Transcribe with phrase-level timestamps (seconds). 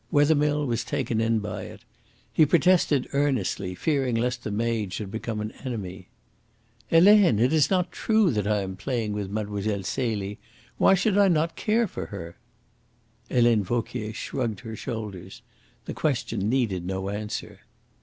[0.09, 1.81] Wethermill was taken in by it.
[2.33, 6.07] He protested earnestly, fearing lest the maid should become an enemy.
[6.87, 9.83] "Helene, it is not true that I am playing with Mlle.
[9.83, 10.39] Celie.
[10.79, 12.35] Why should I not care for her?"
[13.29, 15.43] Helene Vauquier shrugged her shoulders.
[15.85, 17.59] The question needed no answer.